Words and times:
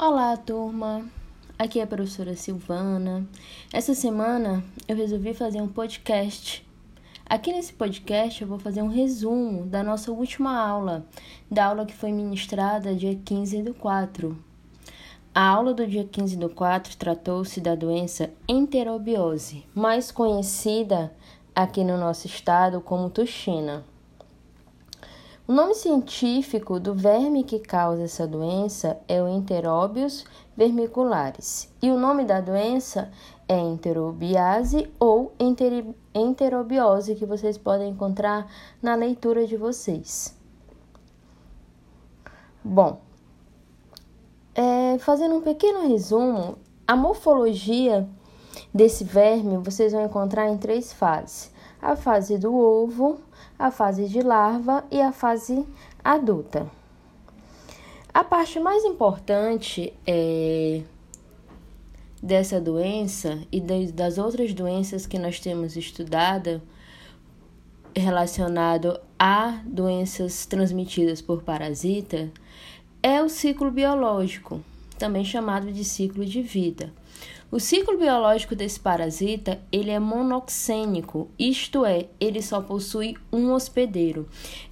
Olá, 0.00 0.36
turma! 0.36 1.04
Aqui 1.58 1.80
é 1.80 1.82
a 1.82 1.86
professora 1.86 2.36
Silvana. 2.36 3.26
Essa 3.72 3.96
semana 3.96 4.62
eu 4.86 4.94
resolvi 4.94 5.34
fazer 5.34 5.60
um 5.60 5.66
podcast. 5.66 6.64
Aqui 7.26 7.52
nesse 7.52 7.72
podcast 7.72 8.40
eu 8.40 8.46
vou 8.46 8.60
fazer 8.60 8.80
um 8.80 8.86
resumo 8.86 9.66
da 9.66 9.82
nossa 9.82 10.12
última 10.12 10.56
aula, 10.56 11.04
da 11.50 11.64
aula 11.64 11.84
que 11.84 11.96
foi 11.96 12.12
ministrada 12.12 12.94
dia 12.94 13.18
15 13.24 13.60
do 13.64 13.74
4. 13.74 14.38
A 15.34 15.48
aula 15.48 15.74
do 15.74 15.84
dia 15.84 16.04
15 16.04 16.36
do 16.36 16.48
4 16.48 16.96
tratou-se 16.96 17.60
da 17.60 17.74
doença 17.74 18.30
enterobiose, 18.46 19.66
mais 19.74 20.12
conhecida 20.12 21.12
aqui 21.52 21.82
no 21.82 21.98
nosso 21.98 22.28
estado 22.28 22.80
como 22.80 23.10
tuxina. 23.10 23.84
O 25.48 25.52
nome 25.54 25.74
científico 25.74 26.78
do 26.78 26.94
verme 26.94 27.42
que 27.42 27.58
causa 27.58 28.02
essa 28.02 28.26
doença 28.26 29.00
é 29.08 29.22
o 29.22 29.26
Enterobius 29.26 30.26
vermicularis, 30.54 31.72
e 31.80 31.90
o 31.90 31.98
nome 31.98 32.26
da 32.26 32.38
doença 32.38 33.10
é 33.48 33.58
enterobiase 33.58 34.92
ou 35.00 35.32
enterobiose, 36.14 37.14
que 37.14 37.24
vocês 37.24 37.56
podem 37.56 37.92
encontrar 37.92 38.46
na 38.82 38.94
leitura 38.94 39.46
de 39.46 39.56
vocês. 39.56 40.36
Bom, 42.62 43.00
é, 44.54 44.98
fazendo 44.98 45.36
um 45.36 45.40
pequeno 45.40 45.88
resumo, 45.88 46.58
a 46.86 46.94
morfologia 46.94 48.06
desse 48.74 49.02
verme 49.02 49.56
vocês 49.56 49.94
vão 49.94 50.04
encontrar 50.04 50.46
em 50.50 50.58
três 50.58 50.92
fases: 50.92 51.50
a 51.80 51.96
fase 51.96 52.38
do 52.38 52.54
ovo, 52.54 53.20
a 53.58 53.70
fase 53.70 54.08
de 54.08 54.20
larva 54.20 54.84
e 54.90 55.00
a 55.00 55.12
fase 55.12 55.66
adulta. 56.02 56.70
A 58.12 58.24
parte 58.24 58.58
mais 58.58 58.84
importante 58.84 59.92
é, 60.06 60.82
dessa 62.22 62.60
doença 62.60 63.38
e 63.52 63.60
das 63.60 64.18
outras 64.18 64.52
doenças 64.52 65.06
que 65.06 65.18
nós 65.18 65.38
temos 65.38 65.76
estudado 65.76 66.60
relacionado 67.94 68.98
a 69.18 69.60
doenças 69.64 70.46
transmitidas 70.46 71.20
por 71.20 71.42
parasita 71.42 72.30
é 73.02 73.22
o 73.22 73.28
ciclo 73.28 73.70
biológico, 73.70 74.62
também 74.98 75.24
chamado 75.24 75.72
de 75.72 75.84
ciclo 75.84 76.24
de 76.24 76.42
vida. 76.42 76.92
O 77.50 77.58
ciclo 77.58 77.96
biológico 77.96 78.54
desse 78.54 78.78
parasita, 78.78 79.58
ele 79.72 79.90
é 79.90 79.98
monoxênico, 79.98 81.30
isto 81.38 81.82
é, 81.82 82.06
ele 82.20 82.42
só 82.42 82.60
possui 82.60 83.16
um 83.32 83.54
hospedeiro. 83.54 84.28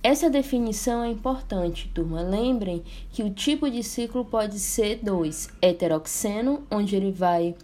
Essa 0.00 0.30
definição 0.30 1.02
é 1.02 1.08
importante, 1.08 1.90
turma. 1.92 2.22
Lembrem 2.22 2.84
que 3.10 3.24
o 3.24 3.30
tipo 3.30 3.68
de 3.68 3.82
ciclo 3.82 4.24
pode 4.24 4.60
ser 4.60 5.00
dois: 5.02 5.48
heteroxeno, 5.60 6.62
onde 6.70 6.94
ele 6.94 7.10
vai 7.10 7.56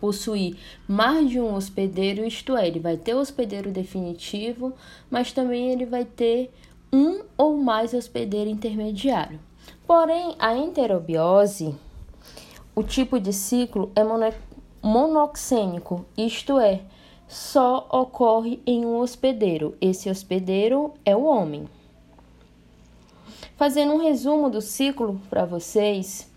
possuir 0.00 0.56
mais 0.88 1.30
de 1.30 1.38
um 1.38 1.54
hospedeiro, 1.54 2.24
isto 2.24 2.56
é, 2.56 2.66
ele 2.66 2.80
vai 2.80 2.96
ter 2.96 3.14
o 3.14 3.20
hospedeiro 3.20 3.70
definitivo, 3.70 4.74
mas 5.08 5.30
também 5.30 5.70
ele 5.70 5.86
vai 5.86 6.04
ter 6.04 6.50
um 6.92 7.22
ou 7.38 7.56
mais 7.56 7.94
hospedeiro 7.94 8.50
intermediário. 8.50 9.38
Porém, 9.86 10.34
a 10.40 10.56
enterobiose 10.56 11.72
o 12.74 12.82
tipo 12.82 13.20
de 13.20 13.32
ciclo 13.32 13.92
é 13.94 14.02
monoxênico, 14.82 16.04
isto 16.16 16.58
é, 16.58 16.80
só 17.28 17.86
ocorre 17.90 18.60
em 18.66 18.84
um 18.84 18.98
hospedeiro. 18.98 19.76
Esse 19.80 20.10
hospedeiro 20.10 20.92
é 21.04 21.14
o 21.16 21.24
homem. 21.24 21.68
Fazendo 23.56 23.94
um 23.94 24.02
resumo 24.02 24.50
do 24.50 24.60
ciclo 24.60 25.20
para 25.30 25.44
vocês, 25.44 26.30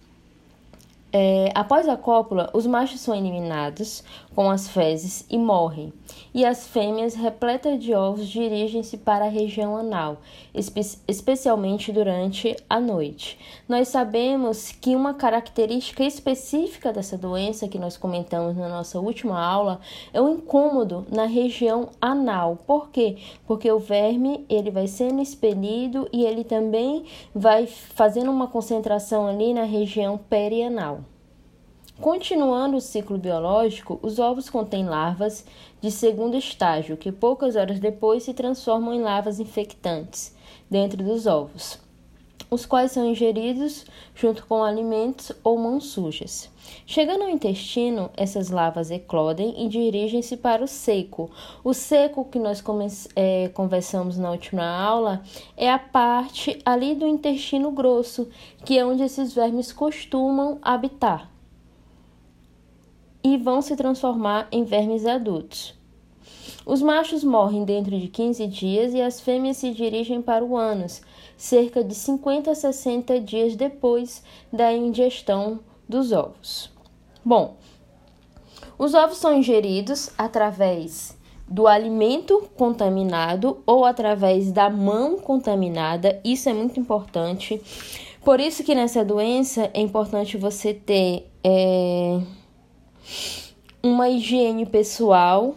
é, 1.12 1.52
após 1.56 1.88
a 1.88 1.96
cópula, 1.96 2.50
os 2.54 2.68
machos 2.68 3.00
são 3.00 3.16
eliminados 3.16 4.04
com 4.36 4.52
as 4.52 4.68
fezes 4.68 5.26
e 5.30 5.38
morrem, 5.38 5.92
e 6.32 6.46
as 6.46 6.68
fêmeas, 6.68 7.16
repletas 7.16 7.80
de 7.80 7.94
ovos, 7.96 8.28
dirigem-se 8.28 8.98
para 8.98 9.26
a 9.26 9.30
região 9.30 9.76
anal, 9.76 10.18
espe 10.54 10.82
especialmente 11.08 11.92
durante 11.92 12.56
a 12.70 12.80
noite. 12.80 13.40
Nós 13.68 13.88
sabemos 13.88 14.72
que 14.72 14.96
uma 14.96 15.14
característica 15.14 16.04
específica 16.04 16.94
dessa 16.94 17.18
doença 17.18 17.68
que 17.68 17.80
nós 17.80 17.98
comentamos 17.98 18.56
na 18.56 18.70
nossa 18.70 19.00
última 19.00 19.44
aula 19.44 19.80
é 20.14 20.22
o 20.22 20.30
incômodo 20.30 21.08
na 21.12 21.26
região 21.26 21.90
anal. 22.00 22.60
Por 22.68 22.90
quê? 22.90 23.18
Porque 23.48 23.72
o 23.72 23.80
verme 23.80 24.46
ele 24.48 24.70
vai 24.70 24.88
sendo 24.88 25.22
expelido 25.22 26.08
e 26.14 26.24
ele 26.26 26.44
também 26.44 27.06
vai 27.34 27.66
fazendo 27.66 28.30
uma 28.30 28.48
concentração 28.48 29.26
ali 29.26 29.54
na 29.54 29.64
região 29.64 30.18
perianal. 30.18 31.07
Continuando 32.02 32.78
o 32.78 32.82
ciclo 32.82 33.18
biológico, 33.18 34.00
os 34.04 34.20
ovos 34.20 34.52
contêm 34.52 34.86
larvas 34.86 35.44
de 35.82 35.90
segundo 35.90 36.38
estágio, 36.38 36.96
que 36.96 37.12
poucas 37.12 37.56
horas 37.56 37.80
depois 37.80 38.22
se 38.22 38.36
transformam 38.36 38.94
em 38.94 39.02
larvas 39.02 39.40
infectantes 39.40 40.36
dentro 40.70 41.04
dos 41.04 41.26
ovos, 41.26 41.80
os 42.52 42.68
quais 42.68 42.92
são 42.92 43.10
ingeridos 43.10 43.84
junto 44.14 44.46
com 44.46 44.64
alimentos 44.64 45.32
ou 45.44 45.58
mãos 45.58 45.86
sujas. 45.88 46.52
Chegando 46.86 47.24
ao 47.24 47.32
intestino, 47.32 48.12
essas 48.16 48.52
larvas 48.52 48.92
eclodem 48.92 49.66
e 49.66 49.68
dirigem-se 49.68 50.38
para 50.38 50.64
o 50.64 50.68
seco. 50.68 51.32
O 51.64 51.74
seco 51.74 52.26
que 52.26 52.38
nós 52.38 52.64
é, 53.16 53.50
conversamos 53.50 54.20
na 54.20 54.30
última 54.30 54.64
aula 54.64 55.24
é 55.58 55.68
a 55.68 55.80
parte 55.80 56.62
ali 56.64 56.94
do 56.94 57.08
intestino 57.08 57.72
grosso, 57.72 58.30
que 58.64 58.78
é 58.78 58.86
onde 58.86 59.02
esses 59.02 59.34
vermes 59.34 59.74
costumam 59.74 60.60
habitar 60.62 61.37
e 63.34 63.38
vão 63.38 63.62
se 63.62 63.76
transformar 63.76 64.48
em 64.52 64.64
vermes 64.64 65.06
adultos. 65.06 65.76
Os 66.66 66.82
machos 66.82 67.24
morrem 67.24 67.66
dentro 67.66 67.98
de 67.98 68.08
15 68.08 68.48
dias 68.48 68.94
e 68.94 69.02
as 69.02 69.20
fêmeas 69.20 69.58
se 69.58 69.72
dirigem 69.72 70.22
para 70.22 70.44
o 70.44 70.56
ânus, 70.56 71.02
cerca 71.36 71.84
de 71.84 71.94
50 71.94 72.52
a 72.52 72.56
60 72.56 73.20
dias 73.20 73.56
depois 73.56 74.24
da 74.52 74.72
ingestão 74.74 75.60
dos 75.88 76.12
ovos. 76.12 76.72
Bom, 77.24 77.56
os 78.78 78.94
ovos 78.94 79.18
são 79.18 79.38
ingeridos 79.38 80.10
através 80.18 81.18
do 81.48 81.68
alimento 81.68 82.50
contaminado 82.56 83.62
ou 83.66 83.86
através 83.86 84.52
da 84.52 84.70
mão 84.70 85.18
contaminada. 85.18 86.20
Isso 86.24 86.50
é 86.50 86.54
muito 86.54 86.80
importante. 86.80 87.62
Por 88.24 88.42
isso 88.42 88.64
que 88.64 88.76
nessa 88.76 89.06
doença 89.06 89.70
é 89.74 89.80
importante 89.80 90.38
você 90.38 90.74
ter 90.74 91.30
é, 91.44 92.20
uma 93.82 94.10
higiene 94.10 94.66
pessoal, 94.66 95.56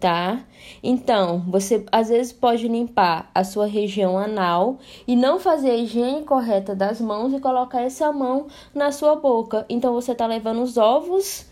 tá? 0.00 0.44
Então, 0.82 1.44
você 1.48 1.84
às 1.90 2.08
vezes 2.08 2.32
pode 2.32 2.68
limpar 2.68 3.30
a 3.34 3.44
sua 3.44 3.66
região 3.66 4.18
anal 4.18 4.78
e 5.06 5.16
não 5.16 5.38
fazer 5.38 5.70
a 5.70 5.76
higiene 5.76 6.24
correta 6.24 6.74
das 6.74 7.00
mãos 7.00 7.32
e 7.32 7.40
colocar 7.40 7.82
essa 7.82 8.12
mão 8.12 8.46
na 8.74 8.92
sua 8.92 9.16
boca. 9.16 9.64
Então, 9.68 9.92
você 9.94 10.12
está 10.12 10.26
levando 10.26 10.62
os 10.62 10.76
ovos 10.76 11.46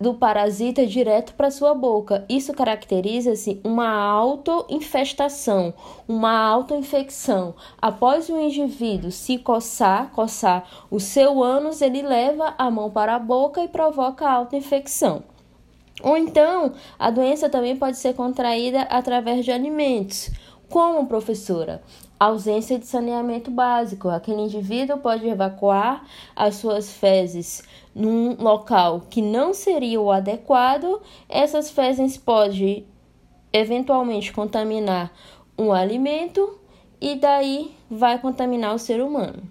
do 0.00 0.14
parasita 0.14 0.86
direto 0.86 1.34
para 1.34 1.50
sua 1.50 1.74
boca. 1.74 2.24
Isso 2.28 2.52
caracteriza-se 2.54 3.60
uma 3.64 3.88
autoinfestação, 3.88 5.74
uma 6.06 6.32
autoinfecção. 6.32 7.54
Após 7.80 8.28
o 8.28 8.38
indivíduo 8.38 9.10
se 9.10 9.38
coçar, 9.38 10.10
coçar 10.12 10.86
o 10.90 11.00
seu 11.00 11.42
ânus, 11.42 11.82
ele 11.82 12.02
leva 12.02 12.54
a 12.56 12.70
mão 12.70 12.90
para 12.90 13.16
a 13.16 13.18
boca 13.18 13.62
e 13.62 13.68
provoca 13.68 14.28
autoinfecção. 14.28 15.24
Ou 16.02 16.16
então, 16.16 16.72
a 16.98 17.10
doença 17.10 17.48
também 17.48 17.76
pode 17.76 17.96
ser 17.96 18.14
contraída 18.14 18.82
através 18.82 19.44
de 19.44 19.50
alimentos. 19.50 20.30
Como, 20.68 21.06
professora? 21.06 21.82
Ausência 22.18 22.78
de 22.78 22.86
saneamento 22.86 23.50
básico. 23.50 24.08
Aquele 24.08 24.42
indivíduo 24.42 24.98
pode 24.98 25.26
evacuar 25.28 26.04
as 26.34 26.56
suas 26.56 26.92
fezes 26.92 27.62
num 27.94 28.34
local 28.42 29.02
que 29.08 29.22
não 29.22 29.54
seria 29.54 30.00
o 30.00 30.10
adequado. 30.10 31.00
Essas 31.28 31.70
fezes 31.70 32.16
podem 32.16 32.86
eventualmente 33.52 34.32
contaminar 34.32 35.12
um 35.56 35.72
alimento 35.72 36.58
e 37.00 37.14
daí 37.14 37.74
vai 37.90 38.18
contaminar 38.18 38.74
o 38.74 38.78
ser 38.78 39.00
humano. 39.00 39.42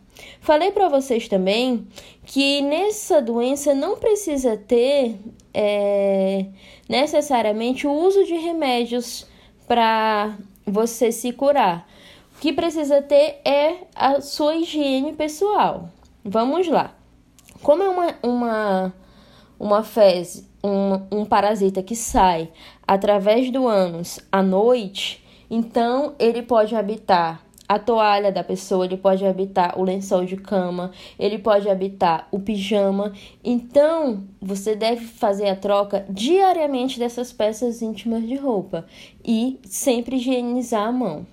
Falei 0.42 0.72
para 0.72 0.90
vocês 0.90 1.28
também 1.28 1.88
que 2.26 2.62
nessa 2.62 3.22
doença 3.22 3.74
não 3.74 3.98
precisa 3.98 4.58
ter 4.58 5.20
é, 5.54 6.46
necessariamente 6.90 7.88
o 7.88 7.92
uso 7.92 8.24
de 8.26 8.36
remédios 8.36 9.28
para 9.68 10.38
você 10.66 11.12
se 11.12 11.32
curar. 11.32 11.87
Que 12.40 12.54
precisa 12.54 13.02
ter 13.02 13.42
é 13.44 13.88
a 13.96 14.22
sua 14.22 14.56
higiene 14.56 15.14
pessoal. 15.14 15.90
Vamos 16.24 16.68
lá. 16.68 16.94
Como 17.64 17.82
é 17.82 17.90
uma, 17.90 18.16
uma, 18.22 18.94
uma 19.60 19.84
fezes, 19.84 20.48
um, 20.64 21.20
um 21.20 21.26
parasita 21.26 21.82
que 21.82 21.96
sai 21.96 22.50
através 22.88 23.50
do 23.50 23.68
ânus 23.68 24.20
à 24.32 24.44
noite, 24.44 25.26
então 25.50 26.14
ele 26.20 26.44
pode 26.44 26.76
habitar 26.76 27.42
a 27.68 27.78
toalha 27.80 28.32
da 28.32 28.44
pessoa, 28.44 28.86
ele 28.86 28.98
pode 28.98 29.26
habitar 29.26 29.78
o 29.78 29.84
lençol 29.84 30.24
de 30.24 30.38
cama, 30.38 30.92
ele 31.20 31.38
pode 31.40 31.68
habitar 31.70 32.28
o 32.32 32.40
pijama. 32.40 33.12
Então, 33.44 34.24
você 34.42 34.76
deve 34.76 35.06
fazer 35.06 35.50
a 35.50 35.56
troca 35.56 36.06
diariamente 36.08 36.98
dessas 36.98 37.34
peças 37.34 37.82
íntimas 37.82 38.26
de 38.26 38.36
roupa 38.36 38.86
e 39.26 39.60
sempre 39.66 40.16
higienizar 40.16 40.88
a 40.88 40.92
mão. 40.92 41.26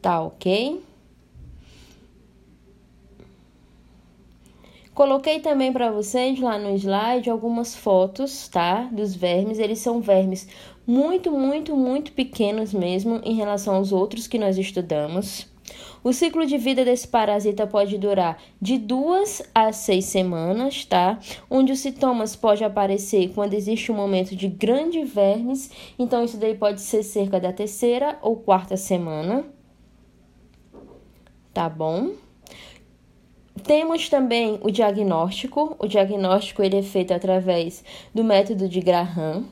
Tá 0.00 0.22
ok? 0.22 0.82
Coloquei 4.94 5.40
também 5.40 5.72
para 5.72 5.90
vocês 5.90 6.38
lá 6.40 6.58
no 6.58 6.74
slide 6.76 7.30
algumas 7.30 7.74
fotos, 7.74 8.48
tá? 8.48 8.82
Dos 8.92 9.14
vermes. 9.14 9.58
Eles 9.58 9.78
são 9.78 10.00
vermes 10.00 10.46
muito, 10.86 11.30
muito, 11.30 11.76
muito 11.76 12.12
pequenos 12.12 12.74
mesmo 12.74 13.20
em 13.24 13.34
relação 13.34 13.76
aos 13.76 13.92
outros 13.92 14.26
que 14.26 14.38
nós 14.38 14.58
estudamos. 14.58 15.48
O 16.02 16.12
ciclo 16.12 16.44
de 16.44 16.58
vida 16.58 16.84
desse 16.84 17.06
parasita 17.06 17.66
pode 17.66 17.96
durar 17.96 18.42
de 18.60 18.76
duas 18.76 19.42
a 19.54 19.72
seis 19.72 20.06
semanas, 20.06 20.84
tá? 20.84 21.18
Onde 21.48 21.72
os 21.72 21.78
sintomas 21.78 22.34
podem 22.34 22.66
aparecer 22.66 23.32
quando 23.34 23.54
existe 23.54 23.92
um 23.92 23.94
momento 23.94 24.34
de 24.34 24.48
grande 24.48 25.04
vermes, 25.04 25.70
então 25.98 26.24
isso 26.24 26.36
daí 26.36 26.54
pode 26.54 26.80
ser 26.80 27.02
cerca 27.02 27.38
da 27.38 27.52
terceira 27.52 28.18
ou 28.20 28.36
quarta 28.36 28.76
semana. 28.76 29.44
Tá 31.52 31.68
bom? 31.68 32.12
Temos 33.64 34.08
também 34.08 34.58
o 34.62 34.70
diagnóstico. 34.70 35.76
O 35.78 35.86
diagnóstico 35.86 36.62
ele 36.62 36.78
é 36.78 36.82
feito 36.82 37.12
através 37.12 37.84
do 38.14 38.24
método 38.24 38.68
de 38.68 38.80
Graham. 38.80 39.44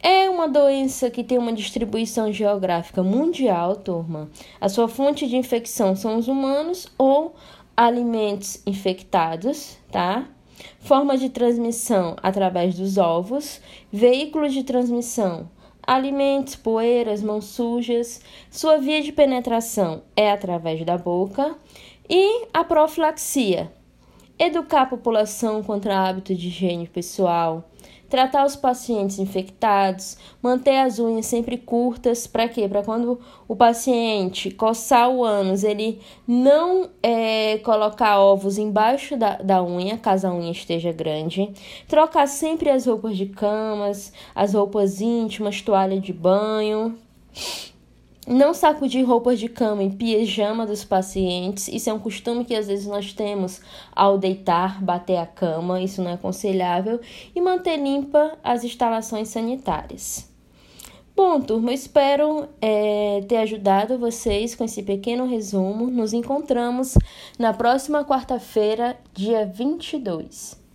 É 0.00 0.30
uma 0.30 0.48
doença 0.48 1.10
que 1.10 1.24
tem 1.24 1.36
uma 1.36 1.52
distribuição 1.52 2.32
geográfica 2.32 3.02
mundial, 3.02 3.74
turma. 3.74 4.30
A 4.60 4.68
sua 4.68 4.86
fonte 4.86 5.26
de 5.26 5.36
infecção 5.36 5.96
são 5.96 6.16
os 6.16 6.28
humanos 6.28 6.86
ou 6.96 7.34
alimentos 7.76 8.62
infectados, 8.64 9.76
tá? 9.90 10.28
Forma 10.78 11.18
de 11.18 11.28
transmissão 11.28 12.16
através 12.22 12.76
dos 12.76 12.96
ovos, 12.98 13.60
veículo 13.92 14.48
de 14.48 14.62
transmissão 14.62 15.50
alimentos, 15.86 16.56
poeiras, 16.56 17.22
mãos 17.22 17.44
sujas. 17.46 18.20
Sua 18.50 18.78
via 18.78 19.02
de 19.02 19.12
penetração 19.12 20.02
é 20.16 20.30
através 20.30 20.84
da 20.84 20.98
boca. 20.98 21.56
E 22.08 22.46
a 22.52 22.64
profilaxia. 22.64 23.72
Educar 24.38 24.82
a 24.82 24.86
população 24.86 25.62
contra 25.62 25.98
hábitos 25.98 26.36
de 26.36 26.48
higiene 26.48 26.86
pessoal, 26.86 27.70
tratar 28.08 28.44
os 28.44 28.56
pacientes 28.56 29.18
infectados, 29.18 30.16
manter 30.42 30.76
as 30.76 30.98
unhas 30.98 31.26
sempre 31.26 31.56
curtas, 31.56 32.26
para 32.26 32.48
quê? 32.48 32.68
Para 32.68 32.82
quando 32.82 33.20
o 33.48 33.56
paciente 33.56 34.50
coçar 34.50 35.08
o 35.10 35.24
ânus, 35.24 35.64
ele 35.64 36.00
não 36.26 36.88
é, 37.02 37.58
colocar 37.58 38.18
ovos 38.20 38.58
embaixo 38.58 39.16
da, 39.16 39.36
da 39.36 39.62
unha, 39.62 39.98
caso 39.98 40.26
a 40.26 40.34
unha 40.34 40.50
esteja 40.50 40.92
grande. 40.92 41.52
Trocar 41.88 42.26
sempre 42.26 42.70
as 42.70 42.86
roupas 42.86 43.16
de 43.16 43.26
camas, 43.26 44.12
as 44.34 44.54
roupas 44.54 45.00
íntimas, 45.00 45.60
toalha 45.60 46.00
de 46.00 46.12
banho. 46.12 46.96
Não 48.26 48.52
sacudir 48.52 49.06
roupas 49.06 49.38
de 49.38 49.48
cama 49.48 49.84
em 49.84 49.90
pijama 49.90 50.66
dos 50.66 50.84
pacientes. 50.84 51.68
Isso 51.68 51.88
é 51.88 51.92
um 51.92 51.98
costume 52.00 52.44
que 52.44 52.56
às 52.56 52.66
vezes 52.66 52.84
nós 52.84 53.12
temos 53.12 53.60
ao 53.94 54.18
deitar, 54.18 54.82
bater 54.82 55.18
a 55.18 55.26
cama. 55.26 55.80
Isso 55.80 56.02
não 56.02 56.10
é 56.10 56.14
aconselhável. 56.14 57.00
E 57.34 57.40
manter 57.40 57.76
limpa 57.76 58.36
as 58.42 58.64
instalações 58.64 59.28
sanitárias. 59.28 60.28
Bom, 61.14 61.40
turma, 61.40 61.72
espero 61.72 62.48
é, 62.60 63.24
ter 63.28 63.36
ajudado 63.36 63.96
vocês 63.96 64.56
com 64.56 64.64
esse 64.64 64.82
pequeno 64.82 65.24
resumo. 65.24 65.86
Nos 65.86 66.12
encontramos 66.12 66.98
na 67.38 67.54
próxima 67.54 68.04
quarta-feira, 68.04 68.98
dia 69.14 69.46
22. 69.46 70.65